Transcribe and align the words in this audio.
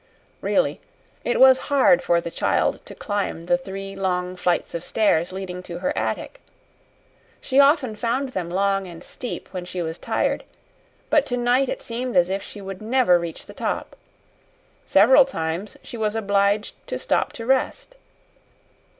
Really, 0.41 0.79
it 1.23 1.39
was 1.39 1.59
hard 1.69 2.01
for 2.01 2.19
the 2.19 2.31
child 2.31 2.83
to 2.87 2.95
climb 2.95 3.45
the 3.45 3.55
three 3.55 3.95
long 3.95 4.35
flights 4.35 4.73
of 4.73 4.83
stairs 4.83 5.31
leading 5.31 5.61
to 5.61 5.77
her 5.77 5.95
attic. 5.95 6.41
She 7.39 7.59
often 7.59 7.95
found 7.95 8.29
them 8.29 8.49
long 8.49 8.87
and 8.87 9.03
steep 9.03 9.49
when 9.53 9.63
she 9.63 9.79
was 9.83 9.99
tired; 9.99 10.43
but 11.11 11.27
tonight 11.27 11.69
it 11.69 11.83
seemed 11.83 12.15
as 12.17 12.31
if 12.31 12.41
she 12.41 12.61
would 12.61 12.81
never 12.81 13.19
reach 13.19 13.45
the 13.45 13.53
top. 13.53 13.95
Several 14.85 15.23
times 15.23 15.77
she 15.83 15.97
was 15.97 16.15
obliged 16.15 16.73
to 16.87 16.97
stop 16.97 17.31
to 17.33 17.45
rest. 17.45 17.93